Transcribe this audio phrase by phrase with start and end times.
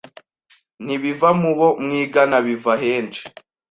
[0.83, 3.23] ntibiva mu bo mwigana biva henshi